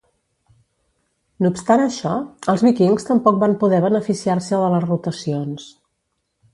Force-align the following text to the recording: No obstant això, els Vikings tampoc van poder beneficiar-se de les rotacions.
No 1.45 1.51
obstant 1.55 1.83
això, 1.83 2.15
els 2.55 2.65
Vikings 2.69 3.07
tampoc 3.11 3.39
van 3.47 3.57
poder 3.67 3.85
beneficiar-se 3.87 4.65
de 4.67 4.75
les 4.77 4.91
rotacions. 4.91 5.73